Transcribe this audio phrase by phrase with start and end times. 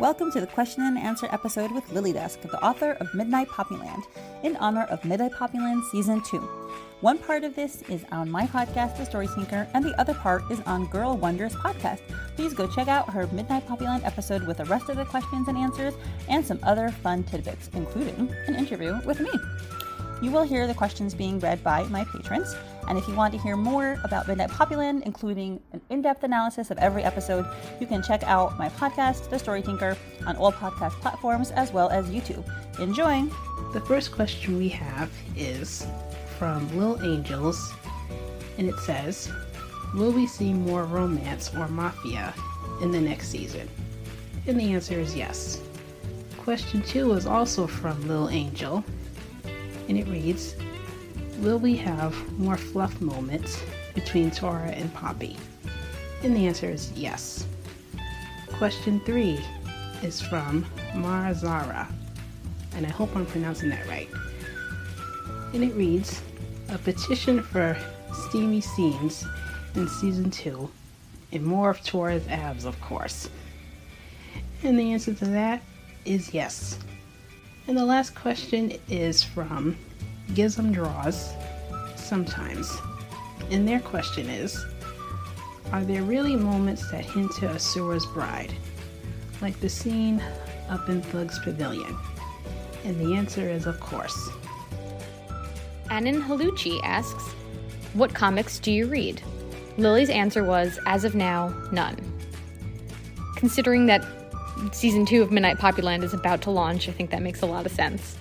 [0.00, 4.02] Welcome to the question and answer episode with Lily Dusk, the author of Midnight Poppyland,
[4.42, 6.38] in honor of Midnight Poppyland Season 2.
[7.00, 10.50] One part of this is on my podcast, The Story Tinker, and the other part
[10.50, 12.00] is on Girl Wonders podcast.
[12.34, 15.56] Please go check out her Midnight Poppyland episode with the rest of the questions and
[15.56, 15.94] answers
[16.28, 19.30] and some other fun tidbits, including an interview with me.
[20.20, 22.56] You will hear the questions being read by my patrons.
[22.88, 26.70] And if you want to hear more about Midnight Poppyland, including an in depth analysis
[26.70, 27.46] of every episode,
[27.80, 31.88] you can check out my podcast, The Story Tinker, on all podcast platforms as well
[31.90, 32.44] as YouTube.
[32.78, 33.24] Enjoy!
[33.72, 35.86] The first question we have is
[36.38, 37.72] from Lil Angels,
[38.58, 39.30] and it says
[39.94, 42.34] Will we see more romance or mafia
[42.82, 43.68] in the next season?
[44.46, 45.60] And the answer is yes.
[46.38, 48.84] Question two is also from Lil Angel,
[49.88, 50.56] and it reads
[51.38, 53.60] Will we have more fluff moments
[53.94, 55.36] between Tora and Poppy?
[56.22, 57.46] And the answer is yes.
[58.52, 59.40] Question three
[60.02, 61.92] is from Marazara,
[62.76, 64.08] and I hope I'm pronouncing that right.
[65.52, 66.22] And it reads
[66.68, 67.76] A petition for
[68.28, 69.26] steamy scenes
[69.74, 70.70] in season two,
[71.32, 73.28] and more of Tora's abs, of course.
[74.62, 75.62] And the answer to that
[76.04, 76.78] is yes.
[77.66, 79.76] And the last question is from
[80.32, 81.34] Gizm Draws,
[81.96, 82.76] sometimes.
[83.50, 84.64] And their question is
[85.72, 88.54] Are there really moments that hint to Asura's bride?
[89.40, 90.22] Like the scene
[90.68, 91.96] up in Thug's Pavilion?
[92.84, 94.30] And the answer is, of course.
[95.90, 97.32] Anan Haluchi asks,
[97.92, 99.22] What comics do you read?
[99.76, 101.96] Lily's answer was, as of now, none.
[103.36, 104.04] Considering that
[104.72, 107.66] season two of Midnight Poppyland is about to launch, I think that makes a lot
[107.66, 108.16] of sense.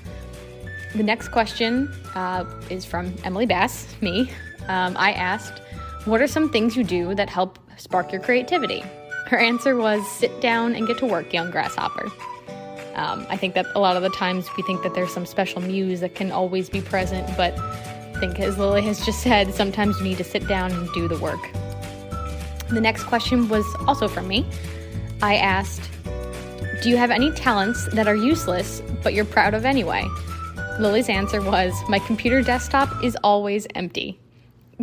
[0.95, 4.31] The next question uh, is from Emily Bass, me.
[4.67, 5.59] Um, I asked,
[6.05, 8.83] What are some things you do that help spark your creativity?
[9.25, 12.11] Her answer was, Sit down and get to work, young grasshopper.
[12.94, 15.61] Um, I think that a lot of the times we think that there's some special
[15.61, 19.97] muse that can always be present, but I think, as Lily has just said, sometimes
[19.97, 21.41] you need to sit down and do the work.
[22.69, 24.45] The next question was also from me.
[25.23, 25.89] I asked,
[26.84, 30.06] Do you have any talents that are useless but you're proud of anyway?
[30.79, 34.19] Lily's answer was, My computer desktop is always empty,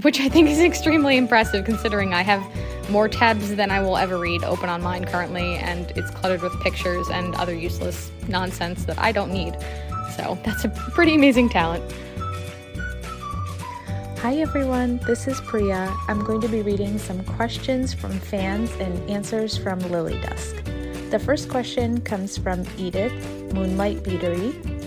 [0.02, 2.44] which I think is extremely impressive considering I have
[2.90, 6.58] more tabs than I will ever read open on mine currently, and it's cluttered with
[6.60, 9.54] pictures and other useless nonsense that I don't need.
[10.16, 11.92] So that's a pretty amazing talent.
[14.18, 15.92] Hi everyone, this is Priya.
[16.06, 20.62] I'm going to be reading some questions from fans and answers from Lily Dusk.
[21.10, 23.12] The first question comes from Edith,
[23.52, 24.79] Moonlight Beatery.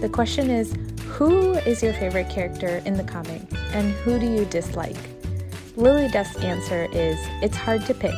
[0.00, 0.72] The question is
[1.16, 3.42] Who is your favorite character in the comic,
[3.72, 4.96] and who do you dislike?
[5.74, 8.14] Lily Dusk's answer is It's hard to pick.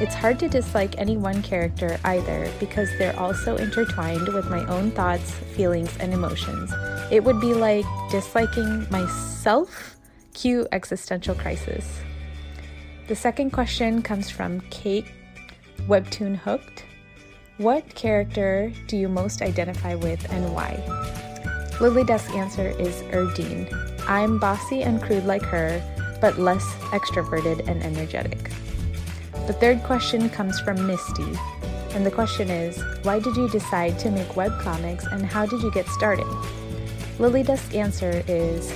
[0.00, 4.64] It's hard to dislike any one character either because they're all so intertwined with my
[4.68, 6.72] own thoughts, feelings, and emotions.
[7.10, 9.96] It would be like disliking myself?
[10.32, 12.00] Cue existential crisis.
[13.08, 15.06] The second question comes from Kate,
[15.88, 16.84] Webtoon Hooked.
[17.58, 20.78] What character do you most identify with and why?
[21.80, 23.66] Lily Dusk's answer is Erdine.
[24.06, 25.82] I'm bossy and crude like her,
[26.20, 28.52] but less extroverted and energetic.
[29.48, 31.36] The third question comes from Misty,
[31.94, 35.72] and the question is Why did you decide to make webcomics and how did you
[35.72, 36.28] get started?
[37.18, 38.72] Lily Dusk's answer is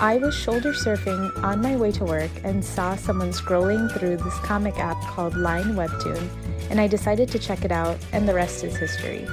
[0.00, 4.38] I was shoulder surfing on my way to work and saw someone scrolling through this
[4.44, 6.28] comic app called Line Webtoon,
[6.70, 9.26] and I decided to check it out, and the rest is history.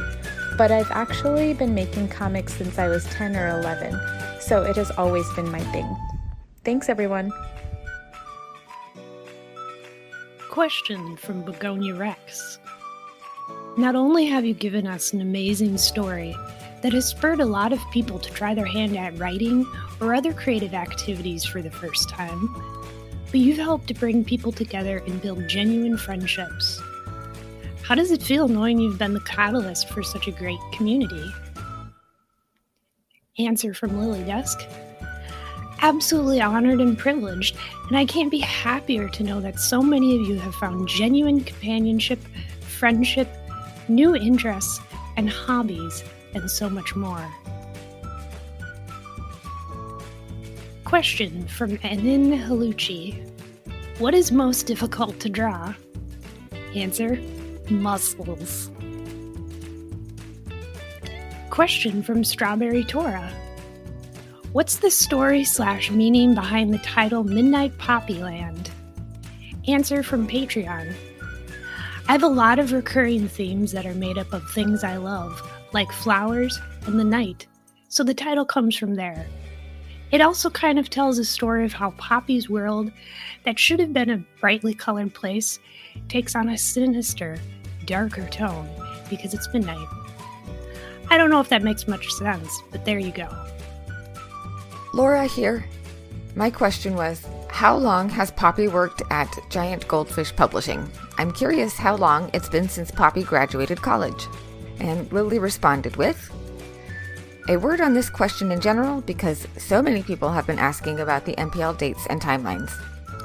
[0.57, 4.89] But I've actually been making comics since I was 10 or 11, so it has
[4.97, 5.87] always been my thing.
[6.63, 7.31] Thanks, everyone.
[10.49, 12.57] Question from Begonia Rex.
[13.77, 16.35] Not only have you given us an amazing story
[16.85, 19.65] that has spurred a lot of people to try their hand at writing
[19.99, 22.47] or other creative activities for the first time,
[23.31, 26.79] but you've helped to bring people together and build genuine friendships.
[27.81, 31.33] How does it feel knowing you've been the catalyst for such a great community?
[33.39, 34.61] Answer from Lily Dusk
[35.81, 40.27] absolutely honored and privileged, and I can't be happier to know that so many of
[40.27, 42.19] you have found genuine companionship,
[42.59, 43.27] friendship,
[43.87, 44.79] new interests,
[45.17, 46.03] and hobbies,
[46.35, 47.27] and so much more.
[50.83, 53.27] Question from Enin Haluchi
[53.97, 55.73] What is most difficult to draw?
[56.75, 57.19] Answer
[57.69, 58.69] Muscles.
[61.49, 63.33] Question from Strawberry Tora
[64.51, 68.69] What's the story slash meaning behind the title Midnight Poppyland?
[69.67, 70.93] Answer from Patreon.
[72.07, 75.41] I have a lot of recurring themes that are made up of things I love,
[75.75, 77.45] like flowers and the night,
[77.89, 79.27] so the title comes from there.
[80.11, 82.91] It also kind of tells a story of how Poppy's world,
[83.43, 85.59] that should have been a brightly colored place,
[86.07, 87.37] takes on a sinister,
[87.85, 88.69] darker tone
[89.09, 89.87] because it's midnight.
[91.09, 93.27] I don't know if that makes much sense, but there you go.
[94.93, 95.65] Laura here.
[96.35, 100.89] My question was How long has Poppy worked at Giant Goldfish Publishing?
[101.17, 104.27] I'm curious how long it's been since Poppy graduated college.
[104.79, 106.31] And Lily responded with
[107.49, 111.25] A word on this question in general because so many people have been asking about
[111.25, 112.71] the MPL dates and timelines.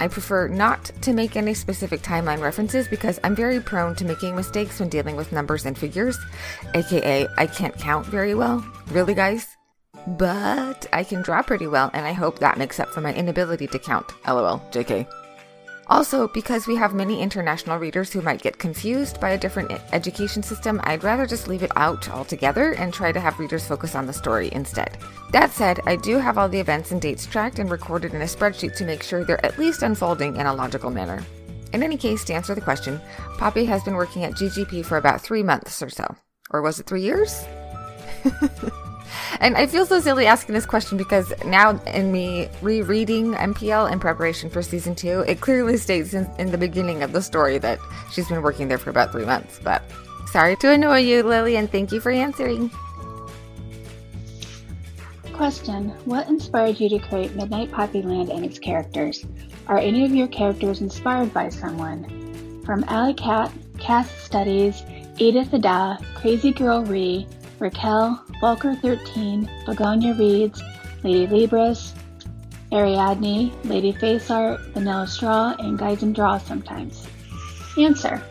[0.00, 4.35] I prefer not to make any specific timeline references because I'm very prone to making
[4.35, 6.19] mistakes when dealing with numbers and figures,
[6.75, 8.64] aka, I can't count very well.
[8.88, 9.47] Really, guys?
[10.06, 13.67] But I can draw pretty well, and I hope that makes up for my inability
[13.67, 14.06] to count.
[14.26, 15.06] LOL, JK.
[15.91, 20.41] Also, because we have many international readers who might get confused by a different education
[20.41, 24.07] system, I'd rather just leave it out altogether and try to have readers focus on
[24.07, 24.97] the story instead.
[25.33, 28.27] That said, I do have all the events and dates tracked and recorded in a
[28.27, 31.25] spreadsheet to make sure they're at least unfolding in a logical manner.
[31.73, 33.01] In any case, to answer the question,
[33.39, 36.15] Poppy has been working at GGP for about three months or so.
[36.51, 37.45] Or was it three years?
[39.41, 43.99] And I feel so silly asking this question because now, in me rereading MPL in
[43.99, 47.79] preparation for season two, it clearly states in, in, the beginning of the story that
[48.13, 49.59] she's been working there for about three months.
[49.65, 49.83] But
[50.27, 52.71] sorry to annoy you, Lily, and thank you for answering.
[55.33, 59.25] Question What inspired you to create Midnight Poppyland and its characters?
[59.69, 62.63] Are any of your characters inspired by someone?
[62.67, 64.83] From Alley Cat, Cass Studies,
[65.17, 67.27] Edith Ada, Crazy Girl Ree,
[67.61, 70.62] Raquel, Volker 13, Begonia Reads,
[71.05, 71.93] Lady Libris,
[72.73, 77.07] Ariadne, Lady Face Art, Vanilla Straw, and Guys and Draw sometimes.
[77.77, 78.23] Answer.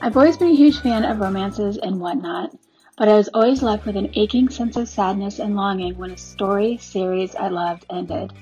[0.00, 2.52] I've always been a huge fan of romances and whatnot,
[2.96, 6.16] but I was always left with an aching sense of sadness and longing when a
[6.16, 8.32] story series I loved ended.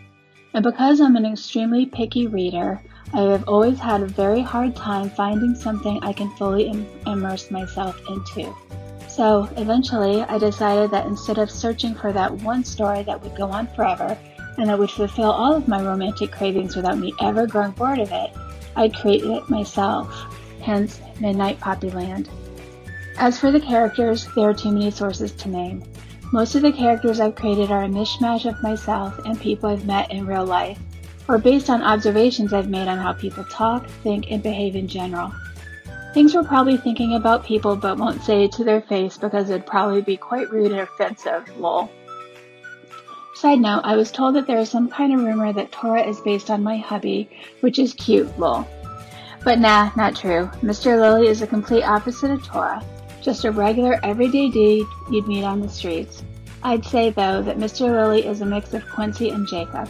[0.54, 2.80] And because I'm an extremely picky reader,
[3.12, 7.50] I have always had a very hard time finding something I can fully Im- immerse
[7.50, 8.54] myself into.
[9.20, 13.50] So eventually, I decided that instead of searching for that one story that would go
[13.50, 14.16] on forever
[14.56, 18.10] and that would fulfill all of my romantic cravings without me ever growing bored of
[18.12, 18.30] it,
[18.76, 20.10] I'd create it myself,
[20.62, 22.30] hence Midnight Poppyland.
[23.18, 25.82] As for the characters, there are too many sources to name.
[26.32, 30.10] Most of the characters I've created are a mishmash of myself and people I've met
[30.10, 30.78] in real life,
[31.28, 35.30] or based on observations I've made on how people talk, think, and behave in general.
[36.12, 40.02] Things we're probably thinking about people but won't say to their face because it'd probably
[40.02, 41.88] be quite rude and offensive, lol.
[43.36, 46.20] Side note, I was told that there is some kind of rumor that Tora is
[46.20, 47.30] based on my hubby,
[47.60, 48.66] which is cute, lol.
[49.44, 50.50] But nah, not true.
[50.62, 51.00] Mr.
[51.00, 52.84] Lily is the complete opposite of Tora,
[53.22, 56.24] just a regular everyday dude you'd meet on the streets.
[56.64, 57.82] I'd say, though, that Mr.
[57.82, 59.88] Lily is a mix of Quincy and Jacob.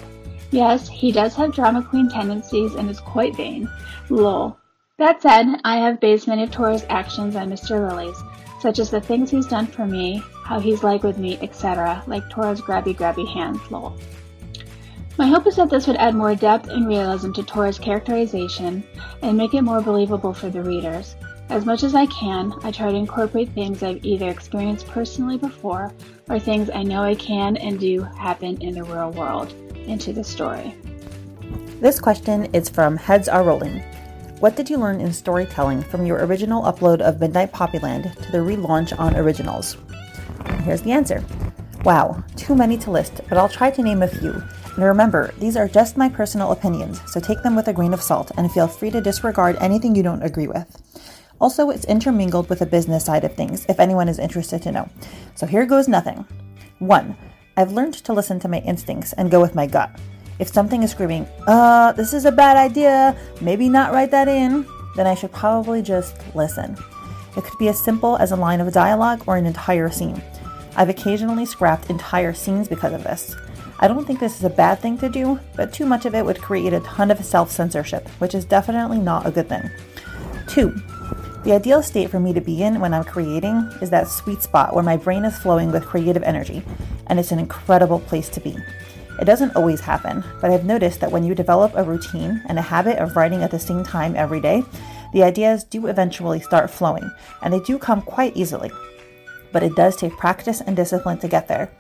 [0.51, 3.71] Yes, he does have drama queen tendencies and is quite vain.
[4.11, 4.60] Lol.
[5.01, 7.89] That said, I have based many of Tora's actions on Mr.
[7.89, 8.23] Lily's,
[8.61, 12.29] such as the things he's done for me, how he's like with me, etc., like
[12.29, 13.97] Tora's grabby grabby hands, lol.
[15.17, 18.85] My hope is that this would add more depth and realism to Tora's characterization
[19.23, 21.17] and make it more believable for the readers.
[21.49, 25.95] As much as I can, I try to incorporate things I've either experienced personally before
[26.29, 29.55] or things I know I can and do happen in the real world
[29.87, 30.75] into the story.
[31.81, 33.83] This question is from Heads Are Rolling.
[34.41, 38.39] What did you learn in storytelling from your original upload of Midnight Poppyland to the
[38.39, 39.77] relaunch on Originals?
[40.63, 41.23] Here's the answer.
[41.85, 44.33] Wow, too many to list, but I'll try to name a few.
[44.77, 48.01] And remember, these are just my personal opinions, so take them with a grain of
[48.01, 50.75] salt and feel free to disregard anything you don't agree with.
[51.39, 54.89] Also, it's intermingled with the business side of things if anyone is interested to know.
[55.35, 56.27] So here goes nothing.
[56.79, 57.15] 1.
[57.59, 59.91] I've learned to listen to my instincts and go with my gut.
[60.41, 64.67] If something is screaming, uh, this is a bad idea, maybe not write that in,
[64.97, 66.79] then I should probably just listen.
[67.37, 70.21] It could be as simple as a line of dialogue or an entire scene.
[70.77, 73.37] I've occasionally scrapped entire scenes because of this.
[73.81, 76.25] I don't think this is a bad thing to do, but too much of it
[76.25, 79.69] would create a ton of self censorship, which is definitely not a good thing.
[80.49, 80.71] 2.
[81.45, 84.75] The ideal state for me to be in when I'm creating is that sweet spot
[84.75, 86.63] where my brain is flowing with creative energy,
[87.09, 88.57] and it's an incredible place to be.
[89.21, 92.63] It doesn't always happen, but I've noticed that when you develop a routine and a
[92.63, 94.63] habit of writing at the same time every day,
[95.13, 97.11] the ideas do eventually start flowing,
[97.43, 98.71] and they do come quite easily.
[99.53, 101.71] But it does take practice and discipline to get there.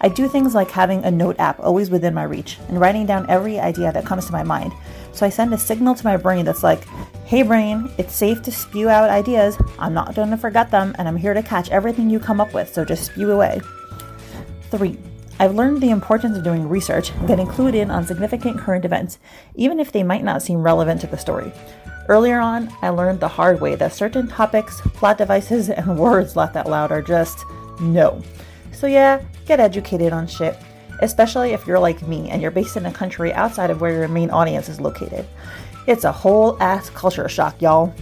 [0.00, 3.28] I do things like having a note app always within my reach and writing down
[3.28, 4.72] every idea that comes to my mind.
[5.12, 6.82] So I send a signal to my brain that's like,
[7.24, 9.56] hey brain, it's safe to spew out ideas.
[9.78, 12.52] I'm not going to forget them, and I'm here to catch everything you come up
[12.52, 13.60] with, so just spew away.
[14.70, 14.98] 3.
[15.40, 19.18] I've learned the importance of doing research getting clued in on significant current events,
[19.54, 21.50] even if they might not seem relevant to the story.
[22.10, 26.56] Earlier on, I learned the hard way that certain topics, plot devices, and words laughed
[26.56, 27.46] out loud are just
[27.80, 28.20] no.
[28.72, 30.58] So, yeah, get educated on shit,
[31.00, 34.08] especially if you're like me and you're based in a country outside of where your
[34.08, 35.26] main audience is located.
[35.86, 37.94] It's a whole ass culture shock, y'all.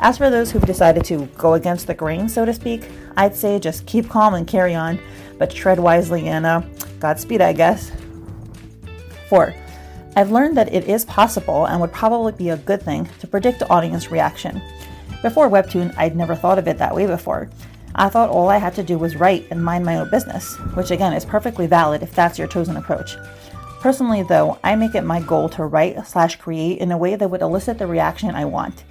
[0.00, 3.58] As for those who've decided to go against the grain, so to speak, I'd say
[3.58, 4.98] just keep calm and carry on,
[5.38, 6.44] but tread wisely and
[7.00, 7.90] Godspeed, I guess.
[9.28, 9.54] 4.
[10.14, 13.62] I've learned that it is possible and would probably be a good thing to predict
[13.70, 14.60] audience reaction.
[15.22, 17.48] Before Webtoon, I'd never thought of it that way before.
[17.94, 20.90] I thought all I had to do was write and mind my own business, which
[20.90, 23.16] again is perfectly valid if that's your chosen approach.
[23.80, 27.28] Personally, though, I make it my goal to write slash create in a way that
[27.28, 28.84] would elicit the reaction I want.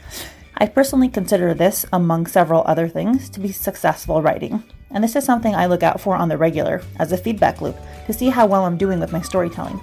[0.58, 4.64] I personally consider this, among several other things, to be successful writing.
[4.92, 7.78] And this is something I look out for on the regular, as a feedback loop,
[8.08, 9.80] to see how well I'm doing with my storytelling.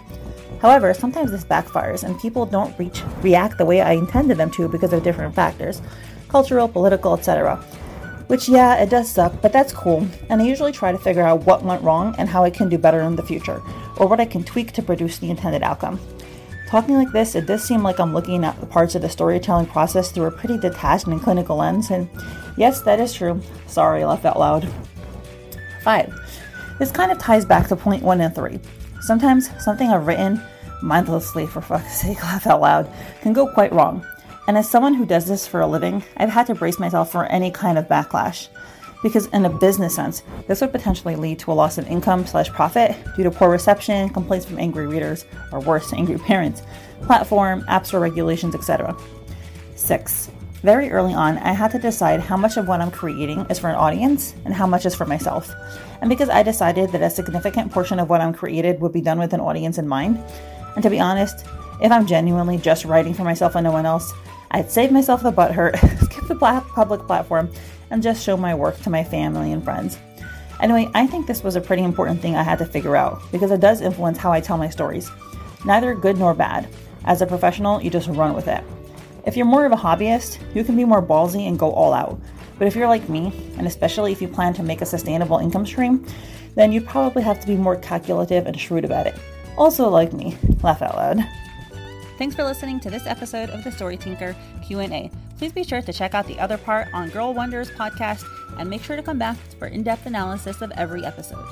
[0.60, 4.68] However, sometimes this backfires and people don't reach react the way I intended them to
[4.68, 5.80] because of different factors
[6.28, 7.56] cultural, political, etc.
[8.26, 11.46] Which, yeah, it does suck, but that's cool, and I usually try to figure out
[11.46, 13.62] what went wrong and how I can do better in the future,
[13.96, 15.98] or what I can tweak to produce the intended outcome.
[16.68, 19.64] Talking like this, it does seem like I'm looking at the parts of the storytelling
[19.64, 22.06] process through a pretty detached and clinical lens, and
[22.58, 23.40] yes, that is true.
[23.66, 24.70] Sorry, I laughed out loud.
[25.82, 26.76] 5.
[26.78, 28.60] This kind of ties back to point 1 and 3.
[29.00, 30.42] Sometimes something I've written,
[30.82, 34.06] mindlessly for fuck's sake, laugh out loud, can go quite wrong.
[34.46, 37.24] And as someone who does this for a living, I've had to brace myself for
[37.26, 38.48] any kind of backlash.
[39.02, 42.50] Because in a business sense, this would potentially lead to a loss of income slash
[42.50, 46.62] profit due to poor reception, complaints from angry readers, or worse, angry parents,
[47.02, 48.96] platform, app store regulations, etc.
[49.76, 50.30] 6.
[50.62, 53.68] Very early on, I had to decide how much of what I'm creating is for
[53.68, 55.54] an audience and how much is for myself.
[56.00, 59.20] And because I decided that a significant portion of what I'm created would be done
[59.20, 60.20] with an audience in mind,
[60.74, 61.46] and to be honest,
[61.80, 64.12] if I'm genuinely just writing for myself and no one else,
[64.50, 66.34] I'd save myself the butthurt, skip the
[66.74, 67.50] public platform,
[67.90, 69.98] and just show my work to my family and friends.
[70.60, 73.50] Anyway, I think this was a pretty important thing I had to figure out because
[73.50, 75.10] it does influence how I tell my stories.
[75.64, 76.68] Neither good nor bad.
[77.04, 78.64] As a professional, you just run with it.
[79.24, 82.20] If you're more of a hobbyist, you can be more ballsy and go all out.
[82.58, 85.66] But if you're like me, and especially if you plan to make a sustainable income
[85.66, 86.04] stream,
[86.56, 89.14] then you probably have to be more calculative and shrewd about it.
[89.56, 91.24] Also like me, laugh out loud.
[92.18, 95.08] Thanks for listening to this episode of the Story Tinker Q&A.
[95.38, 98.24] Please be sure to check out the other part on Girl Wonders podcast
[98.58, 101.46] and make sure to come back for in-depth analysis of every episode.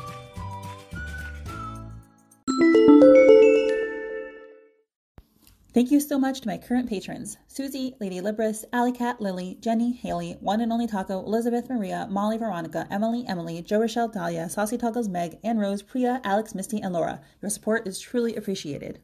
[5.73, 9.92] Thank you so much to my current patrons Susie, Lady Libris, Alley Cat, Lily, Jenny,
[9.92, 14.76] Haley, One and Only Taco, Elizabeth Maria, Molly Veronica, Emily, Emily, Joe Rochelle, Dahlia, Saucy
[14.76, 17.20] Toggles, Meg, Ann Rose, Priya, Alex, Misty, and Laura.
[17.40, 18.99] Your support is truly appreciated.